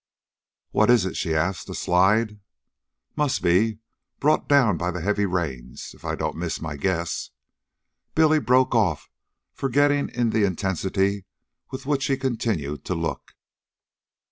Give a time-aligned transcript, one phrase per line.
[0.71, 1.69] "What is it?" she asked.
[1.69, 2.39] "A slide?"
[3.15, 3.77] "Must be
[4.19, 5.93] brought down by the heavy rains.
[5.93, 7.29] If I don't miss my guess"
[8.15, 9.11] Billy broke off,
[9.53, 11.25] forgetting in the intensity
[11.69, 13.35] with which he continued to look.